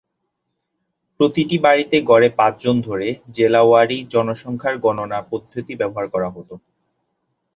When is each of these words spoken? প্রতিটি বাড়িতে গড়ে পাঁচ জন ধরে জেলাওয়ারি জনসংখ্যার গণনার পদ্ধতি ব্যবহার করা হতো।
প্রতিটি 1.19 1.57
বাড়িতে 1.59 1.97
গড়ে 2.09 2.29
পাঁচ 2.39 2.53
জন 2.63 2.75
ধরে 2.87 3.07
জেলাওয়ারি 3.35 3.97
জনসংখ্যার 4.13 4.75
গণনার 4.85 5.23
পদ্ধতি 5.31 5.73
ব্যবহার 5.81 6.05
করা 6.13 6.29
হতো। 6.29 6.53